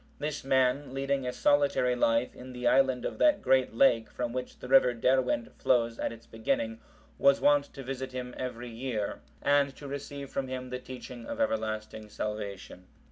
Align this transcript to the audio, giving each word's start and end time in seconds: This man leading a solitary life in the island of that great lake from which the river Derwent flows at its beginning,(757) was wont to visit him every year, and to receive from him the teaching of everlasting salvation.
This 0.17 0.43
man 0.43 0.95
leading 0.95 1.27
a 1.27 1.31
solitary 1.31 1.95
life 1.95 2.33
in 2.33 2.53
the 2.53 2.65
island 2.67 3.05
of 3.05 3.19
that 3.19 3.39
great 3.39 3.75
lake 3.75 4.09
from 4.09 4.33
which 4.33 4.57
the 4.57 4.67
river 4.67 4.95
Derwent 4.95 5.53
flows 5.61 5.99
at 5.99 6.11
its 6.11 6.25
beginning,(757) 6.25 7.19
was 7.19 7.39
wont 7.39 7.65
to 7.71 7.83
visit 7.83 8.11
him 8.11 8.33
every 8.35 8.69
year, 8.71 9.21
and 9.43 9.75
to 9.75 9.87
receive 9.87 10.31
from 10.31 10.47
him 10.47 10.71
the 10.71 10.79
teaching 10.79 11.27
of 11.27 11.39
everlasting 11.39 12.09
salvation. 12.09 12.87